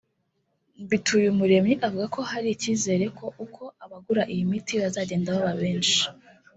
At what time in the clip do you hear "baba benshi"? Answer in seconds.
5.35-5.99